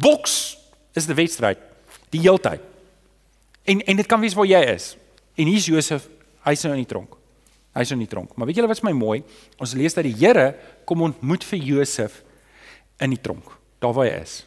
[0.00, 0.56] boks
[0.94, 1.58] is 'n wedstryd
[2.10, 2.60] die heeltyd.
[3.64, 4.96] En en dit kan wees waar jy is.
[5.36, 6.08] En hier's Josef,
[6.44, 7.23] hy's nou in die tronk.
[7.74, 8.36] Hy's in die tronk.
[8.36, 9.22] Maar weet julle wat's my mooi?
[9.58, 10.52] Ons lees dat die Here
[10.86, 12.22] kom ontmoet vir Josef
[13.02, 13.48] in die tronk,
[13.82, 14.44] daar waar hy is.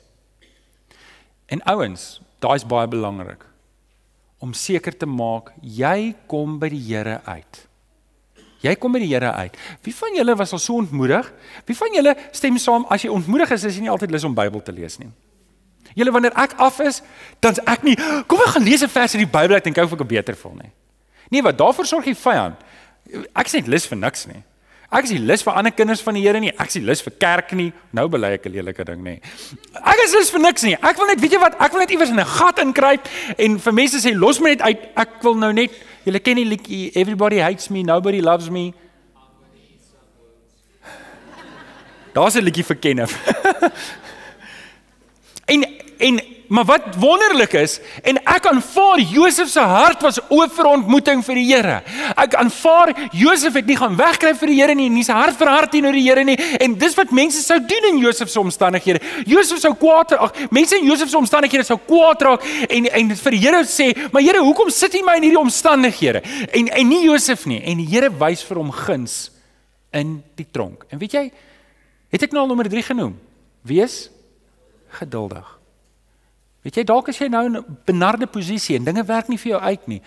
[1.52, 3.44] En ouens, daai's baie belangrik
[4.44, 7.64] om seker te maak jy kom by die Here uit.
[8.62, 9.58] Jy kom by die Here uit.
[9.86, 11.28] Wie van julle was al so ontmoedig?
[11.66, 14.38] Wie van julle stem saam as jy ontmoedig is, is jy nie altyd lus om
[14.38, 15.10] Bybel te lees nie?
[15.98, 17.02] Julle wanneer ek af is,
[17.42, 17.96] dan's ek nie,
[18.30, 20.56] kom ek gaan lees 'n vers uit die Bybel, ek dink ek ek beter voel
[20.62, 20.72] nie.
[21.30, 22.56] Nee, wat daarvoor sorg die vyand.
[23.36, 24.44] Ek is nie lus vir niks nie.
[24.88, 26.54] Ek is nie lus vir ander kinders van die Here nie.
[26.56, 27.72] Ek is nie lus vir kerk nie.
[27.92, 29.20] Nou bely ek 'n lelike ding nê.
[29.76, 30.76] Ek is lus vir niks nie.
[30.76, 33.60] Ek wil net weet jy wat, ek wil net iewers in 'n gat inkruip en
[33.60, 34.80] vir mense sê los my net uit.
[34.96, 35.72] Ek wil nou net
[36.06, 38.74] julle ken die liedjie Everybody hates me, nobody loves me.
[42.14, 43.14] Daar's 'n liedjie vir Kenneth.
[45.54, 45.66] en
[46.00, 51.24] en maar wat wonderlik is en ek aanvaar Josef se hart was oop vir ontmoeting
[51.26, 51.78] vir die Here.
[52.16, 55.72] Ek aanvaar Josef het nie gaan wegkry vir die Here nie, nie sy hart verhard
[55.74, 59.02] teenoor die Here nie en dis wat mense sou doen in Josef se omstandighede.
[59.28, 63.38] Josef sou kwaad ag mense in Josef se omstandighede sou kwaad raak en en vir
[63.38, 66.22] die Here sê, "Maar Here, hoekom sit U my in hierdie omstandighede?"
[66.54, 69.32] En en nie Josef nie en die Here wys vir hom guns
[69.94, 70.86] in die tronk.
[70.90, 71.32] En weet jy,
[72.10, 73.20] het ek nou al nommer 3 genoem?
[73.64, 74.10] Wees
[75.00, 75.57] geduldig.
[76.68, 79.52] Weet jy dalk as jy nou in 'n benarde posisie en dinge werk nie vir
[79.52, 80.02] jou uit nie.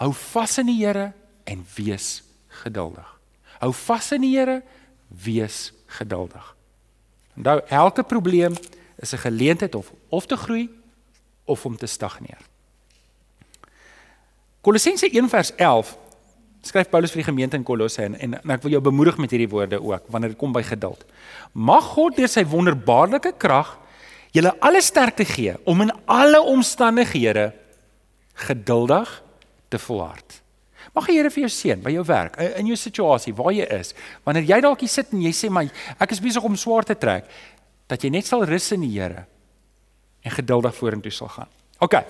[0.00, 1.12] Hou vas in die Here
[1.44, 3.18] en wees geduldig.
[3.60, 4.62] Hou vas in die Here,
[5.08, 6.56] wees geduldig.
[7.36, 8.54] Onthou, elke probleem
[8.96, 10.70] is 'n geleentheid of of te groei
[11.44, 12.40] of om te stagneer.
[14.60, 15.96] Kolossense 1:11
[16.62, 19.30] skryf Paulus vir die gemeente in Kolosse en, en en ek wil jou bemoedig met
[19.30, 21.04] hierdie woorde ook wanneer dit kom by geduld.
[21.52, 23.85] Mag God deur sy wonderbaarlike krag
[24.36, 27.50] julle alle sterkte gee om in alle omstandighede
[28.46, 29.22] geduldig
[29.72, 30.42] te volhard.
[30.96, 33.92] Mag die Here vir jou seën by jou werk, in jou situasie waar jy is.
[34.24, 35.68] Wanneer jy dalk hier sit en jy sê maar
[36.00, 37.28] ek is besig om swaar te trek,
[37.88, 39.26] dat jy net sal rus in die Here
[40.26, 41.50] en geduldig vorentoe sal gaan.
[41.84, 42.00] OK.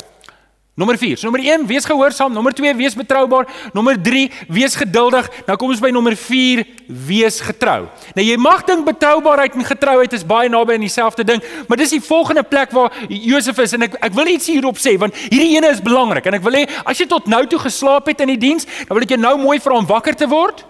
[0.77, 1.17] Nommer 4.
[1.17, 5.31] So nommer 1, wees gehoorsaam, nommer 2, wees betroubaar, nommer 3, wees geduldig.
[5.47, 6.61] Nou kom ons by nommer 4,
[7.09, 7.87] wees getrou.
[8.13, 11.95] Nou jy mag dink betroubaarheid en getrouheid is baie naby aan dieselfde ding, maar dis
[11.97, 15.57] die volgende plek waar Josef is en ek ek wil iets hierop sê want hierdie
[15.57, 18.35] ene is belangrik en ek wil hê as jy tot nou toe geslaap het in
[18.35, 20.61] die diens, dan wil ek jou nou mooi vra om wakker te word.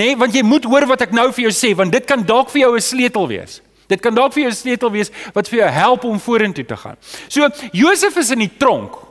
[0.00, 2.48] Nee, want jy moet hoor wat ek nou vir jou sê want dit kan dalk
[2.56, 3.60] vir jou 'n sleutel wees.
[3.86, 6.76] Dit kan dalk vir jou 'n sleutel wees wat vir jou help om vorentoe te
[6.76, 6.96] gaan.
[7.28, 9.05] So Josef is in die tronk.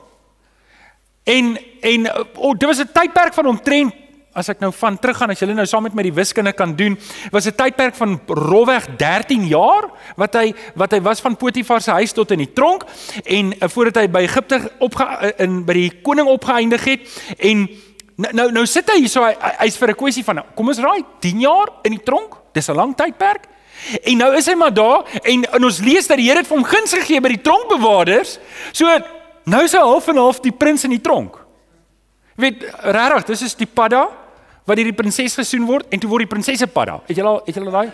[1.25, 3.93] En en oh, dit was 'n tydperk van omtrent
[4.35, 6.97] as ek nou van teruggaan as jy nou saam met my die wiskunde kan doen,
[7.31, 11.91] was 'n tydperk van rowweg 13 jaar wat hy wat hy was van Potifar se
[11.91, 12.83] huis tot in die tronk
[13.23, 17.01] en uh, voordat hy by Egipte op uh, in by die koning opgeëindig het
[17.39, 17.69] en
[18.15, 21.03] nou nou, nou sit hy hierso hy's hy vir 'n kwessie van kom ons raai
[21.19, 22.35] 10 jaar in die tronk.
[22.53, 23.47] Dis 'n lang tydperk.
[24.03, 26.57] En nou is hy maar daar en, en ons lees dat die Here het vir
[26.57, 28.39] hom guns gegee by die tronkbewaarders.
[28.71, 28.87] So
[29.45, 31.39] nou is hy half en half die prins in die tronk.
[32.35, 34.07] Weet regtig, dis is die padda
[34.65, 36.99] wat deur die prinses gesoen word en toe word die prinses se padda.
[37.07, 37.91] Het julle al het julle daai?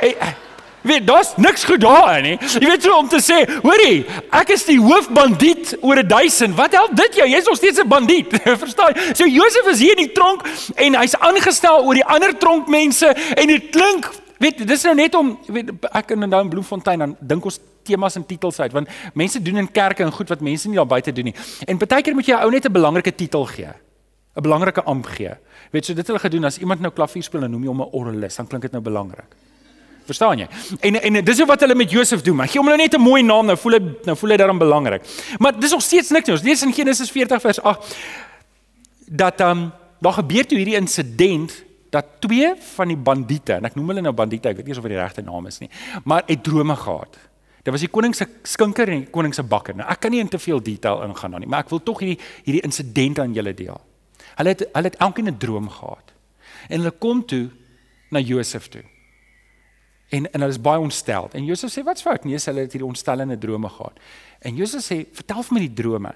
[0.00, 0.34] Hey,
[0.82, 2.34] weet, daar's niks goed daarin nie.
[2.58, 4.02] Jy weet so om te sê, hoorie,
[4.34, 6.56] ek is die hoofbandiet oor 1000.
[6.58, 7.28] Wat help dit jou?
[7.30, 8.34] Jy's nog steeds 'n bandiet.
[8.64, 8.98] Verstaan?
[9.14, 10.42] So Josef is hier in die tronk
[10.74, 14.10] en hy's aangestel oor die ander tronkmense en dit klink
[14.42, 18.16] Weet, dis nou net om weet ek in nou in Bloemfontein dan dink ons temas
[18.16, 21.12] en titels uit want mense doen in kerke en goed wat mense nie daar buite
[21.12, 21.34] doen nie.
[21.66, 23.72] En baie keer moet jy ou net 'n belangrike titel gee.
[24.36, 25.34] 'n Belangrike amp gee.
[25.70, 27.92] Weet so dit hulle gedoen as iemand nou klavier speel en noem jy hom 'n
[27.92, 29.36] orgelis, dan klink dit nou belangrik.
[30.04, 30.48] Verstaan jy?
[30.80, 32.36] En en dis wat hulle met Josef doen.
[32.36, 34.58] Maar gee hom nou net 'n mooi naam, nou voel hy nou voel hy daarom
[34.58, 35.02] belangrik.
[35.38, 36.36] Maar dis nog steeds niks nie.
[36.36, 37.96] Ons lees in Genesis 40 vers 8
[39.06, 41.52] dat ehm um, daar gebeur toe hierdie insident
[41.90, 44.82] dat twee van die bandiete en ek noem hulle nou bandiete, ek weet nie of
[44.82, 45.68] dit die regte naam is nie,
[46.04, 47.18] maar het drome gehad.
[47.62, 49.76] Dit was die koning se skinker en die koning se bakker.
[49.78, 52.00] Nou ek kan nie in te veel detail ingaan dan nie, maar ek wil tog
[52.02, 53.78] hierdie hierdie insident aan julle deel.
[54.38, 56.12] Hulle het hulle het elkeen 'n droom gehad.
[56.68, 57.50] En hulle kom toe
[58.10, 58.82] na Josef toe.
[60.10, 61.28] En en hulle is baie ontstel.
[61.32, 63.98] En Josef sê, "Wat's fout?" Nee, hulle het hierdie ontstellende drome gehad.
[64.38, 66.14] En Josef sê, "Vertel vir my die drome."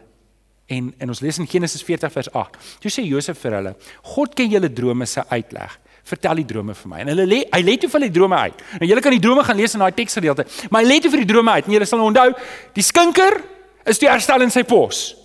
[0.67, 2.79] En en ons lees in Genesis 40 vers 8.
[2.81, 5.81] Toe sê Josef vir hulle: "God ken julle drome se uitleg.
[6.07, 8.63] Vertel die drome vir my." En hulle lê hy lê toe vir die drome uit.
[8.81, 11.25] Nou julle kan die drome gaan lees in daai teksgedeelte, maar hy lê toe vir
[11.25, 11.67] die drome uit.
[11.67, 12.29] En julle sal onthou,
[12.75, 13.41] die skinker
[13.85, 15.17] is toe herstel in sy pos.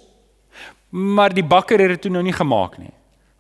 [0.92, 2.92] Maar die bakker het dit toe nou nie gemaak nie.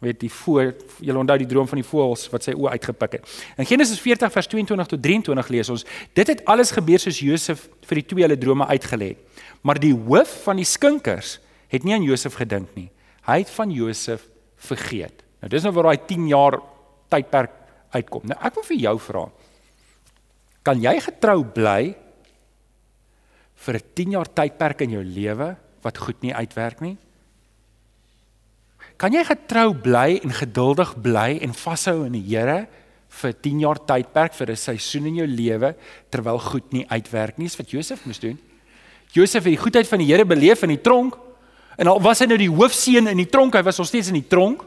[0.01, 3.33] Weet die voor julle onthou die droom van die voëls wat sy oë uitgepik het.
[3.61, 7.67] In Genesis 40 vers 22 tot 23 lees ons: "Dit het alles gebeur soos Josef
[7.85, 9.15] vir die twee hulle drome uitgelê.
[9.61, 11.39] Maar die hoof van die skinkers
[11.71, 12.89] het nie aan Josef gedink nie.
[13.27, 14.25] Hy het van Josef
[14.57, 15.23] vergeet.
[15.41, 16.59] Nou dis nou waar daai 10 jaar
[17.11, 17.53] tydperk
[17.91, 18.25] uitkom.
[18.29, 19.25] Nou ek wil vir jou vra.
[20.65, 21.93] Kan jy getrou bly
[23.65, 26.97] vir 'n 10 jaar tydperk in jou lewe wat goed nie uitwerk nie?
[28.97, 32.67] Kan jy getrou bly en geduldig bly en vashou in die Here
[33.09, 35.75] vir 10 jaar tydperk vir 'n seisoen in jou lewe
[36.09, 37.47] terwyl goed nie uitwerk nie?
[37.47, 38.39] Dis wat Josef moes doen.
[39.13, 41.17] Josef het die goedheid van die Here beleef in die tronk,
[41.81, 44.19] En al was hy nou die hoofseun in die tronk, hy was nog steeds in
[44.19, 44.61] die tronk.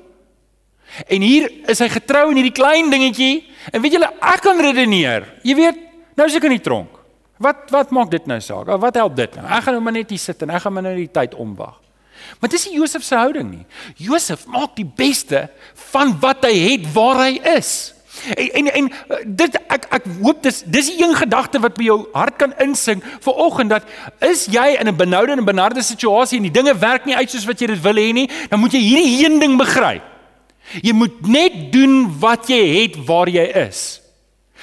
[1.09, 3.45] En hier is hy getrou in hierdie klein dingetjie.
[3.73, 5.27] En weet julle, ek kan redeneer.
[5.43, 5.81] Jy weet,
[6.15, 7.01] nou is ek in die tronk.
[7.43, 8.71] Wat wat maak dit nou saak?
[8.81, 9.47] Wat help dit nou?
[9.49, 11.81] Ek gaan nou maar net hier sit en ek gaan maar nou die tyd omwag.
[12.41, 13.65] Maar dis nie Josef se houding nie.
[14.07, 15.49] Josef maak die beste
[15.91, 17.73] van wat hy het waar hy is.
[18.39, 21.89] En en, en eh, dit ek ek hoop dis dis die een gedagte wat by
[21.89, 23.91] jou hart kan insink vir oggend dat
[24.23, 27.45] is jy in 'n benoude en benarde situasie en die dinge werk nie uit soos
[27.45, 30.14] wat jy dit wil hê nie, dan moet jy hierdie een ding begryp.
[30.83, 33.85] Jy moet net doen wat jy het waar jy is.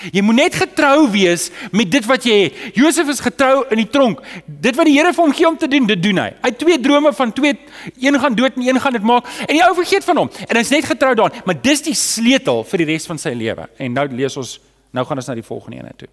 [0.09, 2.61] Jy moet net getrou wees met dit wat jy het.
[2.77, 4.23] Josef is getrou in die tronk.
[4.47, 6.29] Dit wat die Here vir hom gee om te doen, dit doen hy.
[6.41, 7.53] Hy het twee drome van twee
[8.01, 10.31] een gaan dood en een gaan dit maak en die ou vergeet van hom.
[10.47, 13.67] En hy's net getrou daarin, maar dis die sleutel vir die res van sy lewe.
[13.77, 14.57] En nou lees ons
[14.91, 16.09] nou gaan ons na die volgende ene toe.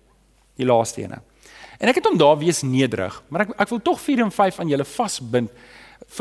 [0.61, 1.23] Die laaste ene.
[1.79, 4.61] En ek het hom daar wees nederig, maar ek ek wil tog 4 en 5
[4.61, 5.51] aan julle vasbind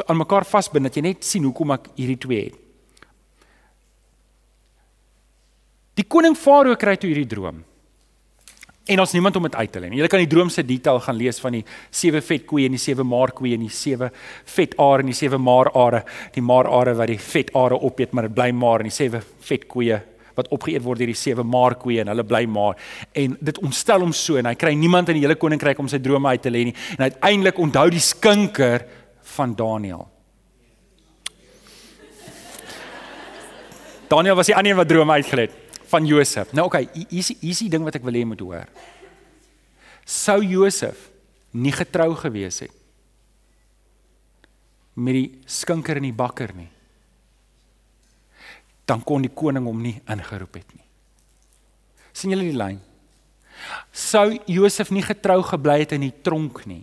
[0.05, 2.55] aan mekaar vasbind dat jy net sien hoekom ek hierdie twee het.
[5.97, 7.63] Die koning Farao kry toe hierdie droom.
[8.87, 9.99] En ons niemand om dit uit te lê nie.
[9.99, 12.79] Jy kan die droom se detail gaan lees van die sewe vet koeie en die
[12.79, 14.11] sewe maar koeie en die sewe
[14.53, 16.05] vet are en die sewe maar are,
[16.37, 19.19] die maar are wat die vet are opeet, maar dit bly maar en die sewe
[19.49, 19.99] vet koeie
[20.37, 22.77] wat opgeëet word deur die sewe maar koeie en hulle bly maar.
[23.17, 25.99] En dit ontstel hom so en hy kry niemand in die hele koninkryk om sy
[25.99, 26.77] drome uit te lê nie.
[26.95, 28.85] En uiteindelik onthou die skinker
[29.35, 30.05] van Daniël.
[34.07, 36.53] Daniël was die ander een wat drome uitgelê het van Josef.
[36.55, 38.67] Nou okay, hier is die ding wat ek wil hê moet hoor.
[40.07, 41.09] Sou Josef
[41.57, 42.73] nie getrou gewees het
[44.97, 46.69] met die skinker en die bakker nie,
[48.89, 50.85] dan kon die koning hom nie ingeroep het nie.
[52.17, 52.79] sien julle die lyn?
[53.93, 56.81] Sou Josef nie getrou gebly het in die tronk nie,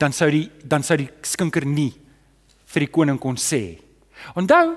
[0.00, 1.90] dan sou die dan sou die skinker nie
[2.72, 3.76] vir die koning kon sê.
[4.32, 4.72] Onthou,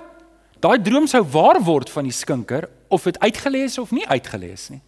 [0.60, 4.82] daai droom sou waar word van die skinker of dit uitgelees of nie uitgelees nie.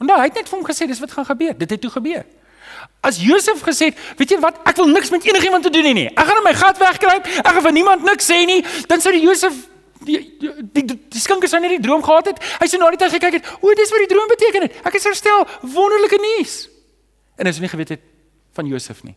[0.00, 1.56] Onthou, hy het net vir hom gesê dis wat gaan gebeur.
[1.60, 2.24] Dit het toe gebeur.
[3.04, 5.92] As Josef gesê het, weet jy wat, ek wil niks met enigiemand te doen hê
[5.96, 6.06] nie.
[6.08, 7.28] Ek gaan in my gat wegkruip.
[7.42, 8.60] Ek gaan vir niemand niks sê nie.
[8.88, 9.56] Dan sou die Josef
[10.08, 12.40] die die, die, die skinker sou net die droom gehad het.
[12.62, 13.50] Hy sou na die tyd gekyk het.
[13.60, 14.78] O, dis wat die droom beteken het.
[14.88, 15.44] Ek is herstel.
[15.64, 16.60] Wonderlike nuus.
[17.36, 18.06] En hy sou nie geweet het
[18.56, 19.16] van Josef nie.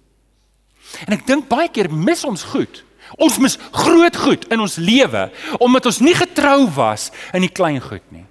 [1.08, 2.84] En ek dink baie keer mis ons goed.
[3.18, 7.82] Ons mis groot goed in ons lewe omdat ons nie getrou was in die klein
[7.82, 8.26] goed nie.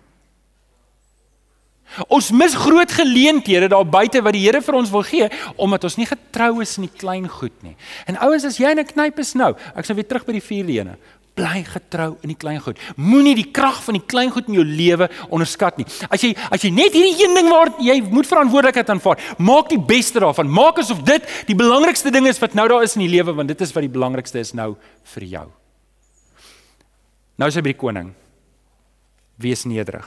[2.08, 5.28] Ons mis groot geleenthede daar buite wat die Here vir ons wil gee
[5.60, 7.76] omdat ons nie getrou is in die klein goed nie.
[8.08, 10.40] En ouens as jy in 'n knyp is nou, ek sal weer terug by die
[10.40, 10.96] vier lene.
[11.34, 12.80] Bly getrou in die klein goed.
[13.00, 15.86] Moenie die krag van die klein goed in jou lewe onderskat nie.
[16.12, 19.80] As jy as jy net hierdie een ding waar jy moet verantwoordelikheid aanvaar, maak die
[19.80, 20.50] beste daarvan.
[20.52, 23.48] Maak asof dit die belangrikste ding is wat nou daar is in die lewe want
[23.48, 24.74] dit is wat die belangrikste is nou
[25.14, 25.46] vir jou.
[27.40, 28.12] Nou is hy by die koning.
[29.40, 30.04] Wees nederig.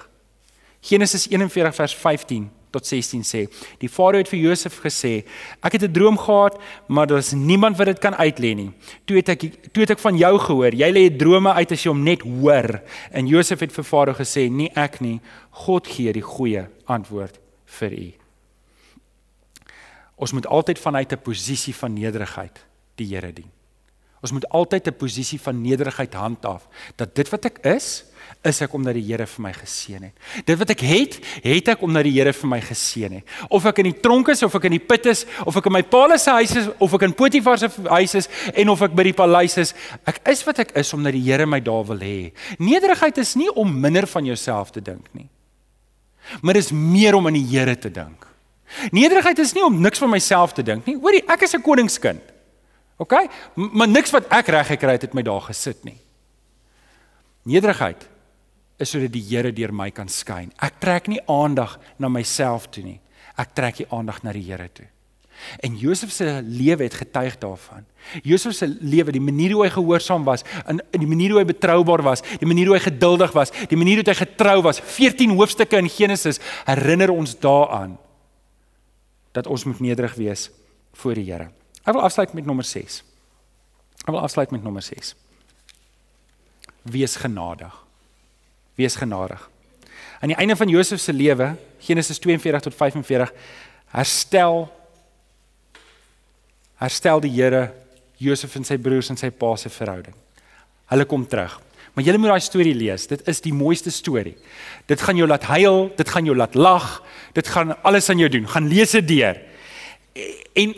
[0.86, 3.46] Genesis 41 vers 15 tot 16 sê:
[3.80, 5.24] Die Farao het vir Josef gesê:
[5.64, 8.72] Ek het 'n droom gehad, maar daar is niemand wat dit kan uitlê nie.
[9.06, 9.40] Toe het ek
[9.72, 10.74] toe het ek van jou gehoor.
[10.74, 12.82] Jy lê drome uit as jy hom net hoor.
[13.12, 15.22] En Josef het vir Farao gesê: Nie ek nie.
[15.52, 18.14] God gee die goeie antwoord vir u.
[20.16, 23.52] Ons moet altyd vanuit 'n posisie van nederigheid die Here dien.
[24.22, 28.06] Ons moet altyd 'n posisie van nederigheid handhaaf dat dit wat ek is,
[28.46, 30.26] is ek omdat die Here vir my geseën het.
[30.46, 33.36] Dit wat ek het, het ek omdat die Here vir my geseën het.
[33.50, 35.76] Of ek in die tronk is of ek in die put is of ek in
[35.78, 38.94] my pa se huis is of ek in Potifar se huis is en of ek
[38.96, 39.74] by die paleis is,
[40.06, 42.32] ek is wat ek is omdat die Here my daar wil hê.
[42.60, 45.28] Nederigheid is nie om minder van jouself te dink nie.
[46.42, 48.26] Maar is meer om aan die Here te dink.
[48.92, 50.98] Nederigheid is nie om niks van myself te dink nie.
[50.98, 52.22] Hoorie, ek is 'n koningskind.
[52.98, 53.14] OK?
[53.56, 55.98] Maar niks wat ek reg gekry het het my daar gesit nie.
[57.44, 58.08] Nederigheid
[58.80, 60.52] is sodat die Here deur my kan skyn.
[60.64, 63.00] Ek trek nie aandag na myself toe nie.
[63.40, 64.88] Ek trek die aandag na die Here toe.
[65.60, 67.86] En Josef se lewe het getuig daarvan.
[68.24, 71.48] Josef se lewe, die manier hoe hy gehoorsaam was, in in die manier hoe hy
[71.50, 74.80] betroubaar was, die manier hoe hy geduldig was, die manier hoe hy getrou was.
[74.80, 77.98] 14 hoofstukke in Genesis herinner ons daaraan
[79.36, 80.50] dat ons moet nederig wees
[80.96, 81.50] voor die Here.
[81.84, 83.02] Ek wil afsluit met nommer 6.
[84.06, 85.16] Ek wil afsluit met nommer 6.
[86.96, 87.85] Wees genadig.
[88.76, 89.50] Wees genadig.
[90.20, 93.34] Aan die einde van Josef se lewe, Genesis 42 tot 45,
[93.96, 94.66] herstel
[96.76, 97.70] herstel die Here
[98.20, 100.16] Josef en sy broers en sy pa se verhouding.
[100.92, 101.60] Hulle kom terug.
[101.96, 103.08] Maar jy moet daai storie lees.
[103.08, 104.36] Dit is die mooiste storie.
[104.90, 107.00] Dit gaan jou laat huil, dit gaan jou laat lag,
[107.38, 108.48] dit gaan alles aan jou doen.
[108.52, 109.40] Gaan lees dit deur.
[110.60, 110.76] En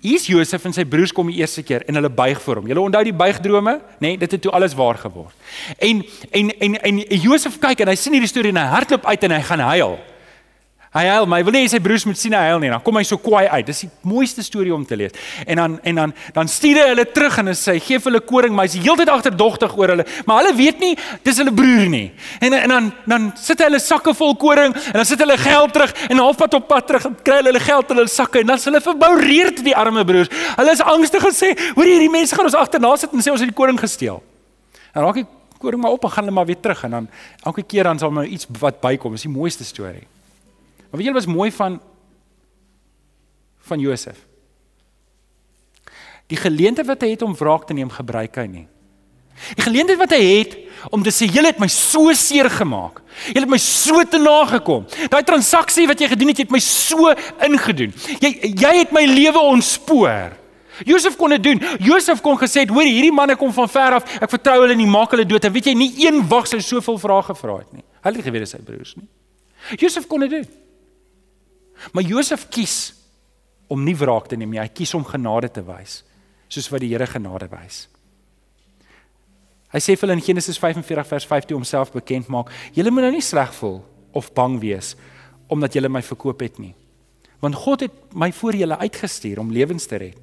[0.00, 2.66] hier's Josef en sy broers kom die eerste keer en hulle buig voor hom.
[2.70, 3.98] Julle onthou die buigdrome, nê?
[4.06, 5.34] Nee, dit het toe alles waar geword.
[5.78, 9.26] En en en en Josef kyk en hy sien hierdie storie en hy hardloop uit
[9.28, 9.98] en hy gaan huil.
[10.96, 12.70] Hy huil, maar hy wil nie sy broers moet sien hy huil nie.
[12.72, 13.66] Dan kom hy so kwaai uit.
[13.68, 15.12] Dis die mooiste storie om te lees.
[15.44, 18.22] En dan en dan dan stuur hy hulle terug en hy sê gee vir hulle
[18.24, 20.06] koring, maar hy's heeltyd agterdogtig oor hulle.
[20.24, 20.94] Maar hulle weet nie
[21.26, 22.06] dis hulle broer nie.
[22.40, 25.76] En en dan dan sit hy hulle sakke vol koring en dan sit hulle geld
[25.76, 28.70] terug en halfpad op pad terug kry hulle geld in hulle sakke en dan s'
[28.70, 30.32] hulle verboureerd die arme broers.
[30.56, 33.40] Hulle is angstig en sê, "Hoor hierdie mense gaan ons agterna sit en sê ons
[33.40, 34.22] het die koring gesteel."
[34.94, 35.28] En raak die
[35.58, 37.08] koring maar op en gaan hulle maar weer terug en dan
[37.44, 39.12] elke keer dan sal maar iets wat bykom.
[39.12, 40.06] Dis die mooiste storie.
[40.90, 41.80] Maar weet julle wat is mooi van
[43.66, 44.18] van Josef?
[46.30, 48.66] Die geleentheid wat hy het om wraak te neem, gebruik hy nie.
[49.58, 50.56] Die geleentheid wat hy het
[50.94, 53.02] om te sê julle het my so seer gemaak.
[53.32, 54.86] Julle het my so te nagekom.
[55.12, 57.12] Daai transaksie wat jy gedoen het, het my so
[57.46, 57.94] ingedoen.
[58.22, 60.34] Jy jy het my lewe ontspoor.
[60.84, 61.62] Josef kon dit doen.
[61.80, 64.16] Josef kon gesê hoor hierdie manne kom van ver af.
[64.20, 65.46] Ek vertrou hulle nie, maak hulle dood.
[65.48, 67.84] En weet jy, nie een wag sou soveel vrae gevra het nie.
[68.04, 69.08] Hulle het geweet dis sy broers nie.
[69.80, 70.48] Josef kon dit doen.
[71.92, 72.94] Maar Josef kies
[73.66, 74.62] om nie wraak te neem nie.
[74.62, 76.00] Hy kies om genade te wys,
[76.48, 77.86] soos wat die Here genade wys.
[79.74, 83.08] Hy sê vir hulle in Genesis 45 vers 5 toe homself bekend maak: "Julle moet
[83.08, 84.94] nou nie sleg voel of bang wees
[85.48, 86.74] omdat julle my verkoop het nie.
[87.40, 90.16] Want God het my voor julle uitgestuur om lewens te red."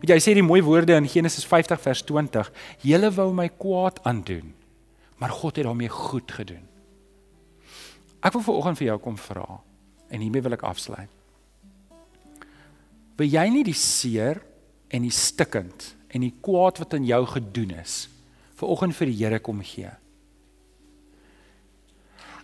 [0.00, 4.04] Weet jy, sê die mooi woorde in Genesis 50 vers 20: "Julle wou my kwaad
[4.04, 4.54] aandoen,
[5.18, 6.68] maar God het daarmee goed gedoen."
[8.22, 9.60] Ek wil vanoggend vir jou kom vra.
[10.10, 11.10] En hiermee wil ek afsluit.
[13.16, 14.42] Wil jy nie die seer
[14.92, 18.06] en die stikkend en die kwaad wat in jou gedoen is,
[18.60, 19.90] vanoggend vir die Here kom gee.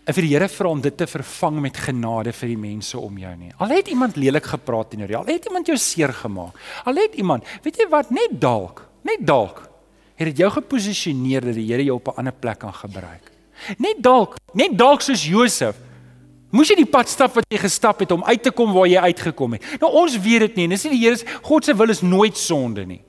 [0.02, 3.20] En vir die Here vra om dit te vervang met genade vir die mense om
[3.20, 3.52] jou nie.
[3.62, 6.58] Al het iemand lelik gepraat teenoor jou, al het iemand jou seer gemaak.
[6.88, 9.68] Al het iemand, weet jy wat, net dalk, net dalk
[10.18, 13.30] het dit jou geposisioneer dat die Here jou op 'n ander plek kan gebruik.
[13.78, 15.76] Net dalk, net dalk soos Josef.
[16.52, 19.00] Moes jy die pad stap wat jy gestap het om uit te kom waar jy
[19.00, 19.64] uitgekom het.
[19.80, 20.68] Nou ons weet dit nie.
[20.74, 23.00] Dis nie die Here se God se wil is nooit sonde nie.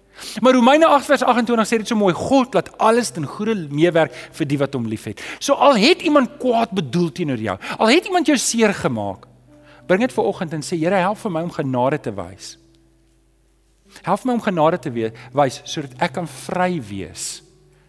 [0.41, 4.13] Maar Romeine 8 vers 28 sê dit so mooi: God laat alles ten goeie meewerk
[4.37, 5.21] vir die wat hom liefhet.
[5.39, 9.27] So al het iemand kwaad bedoel teenoor jou, al het iemand jou seer gemaak,
[9.89, 12.55] bring dit ver oggend en sê Here, help vir my om genade te wys.
[14.05, 17.43] Help my om genade te wys sodat ek kan vry wees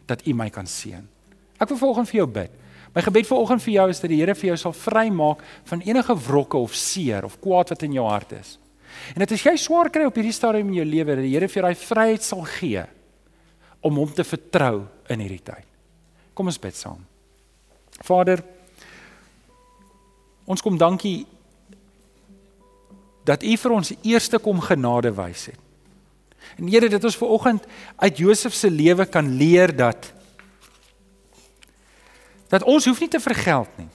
[0.09, 1.05] dat U my kan seën.
[1.61, 2.61] Ek wil vanoggend vir jou bid.
[2.95, 6.15] My gebed vanoggend vir jou is dat die Here vir jou sal vrymaak van enige
[6.29, 8.57] wrokke of seer of kwaad wat in jou hart is.
[9.15, 11.49] En dit as jy swaar kry op hierdie stadium in jou lewe dat die Here
[11.51, 12.85] vir jou daai vryheid sal gee
[13.85, 15.67] om hom te vertrou in hierdie tyd.
[16.35, 17.03] Kom ons bid saam.
[18.03, 18.41] Vader,
[20.47, 21.25] ons kom dankie
[23.27, 25.61] dat U vir ons eerste kom genade wys het.
[26.61, 27.67] En Here, dit ons ver oggend
[27.99, 30.13] uit Josef se lewe kan leer dat
[32.55, 33.89] dat ons hoef nie te vergeld nie.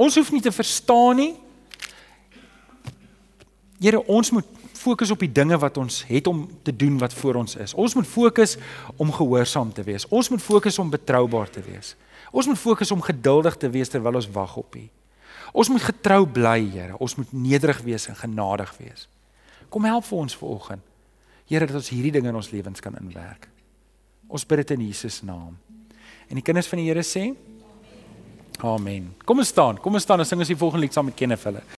[0.00, 1.34] Ons hoef nie te verstaan nie.
[3.80, 4.46] Here, ons moet
[4.80, 7.74] fokus op die dinge wat ons het om te doen wat voor ons is.
[7.76, 8.56] Ons moet fokus
[8.96, 10.06] om gehoorsaam te wees.
[10.08, 11.94] Ons moet fokus om betroubaar te wees.
[12.32, 14.84] Ons moet fokus om geduldig te wees terwyl ons wag op U.
[15.52, 16.98] Ons moet getrou bly, Here.
[16.98, 19.08] Ons moet nederig wees en genadig wees.
[19.68, 20.82] Kom help vir ons vanoggend.
[21.50, 23.48] Here dat ons hierdie dinge in ons lewens kan inwerk.
[24.30, 25.58] Ons bid dit in Jesus naam.
[26.30, 27.32] En die kinders van die Here sê
[28.62, 29.14] Amen.
[29.24, 29.78] Kom ons staan.
[29.80, 31.62] Kom ons staan en sing ons die volgende lied saam met Kenneth hulle.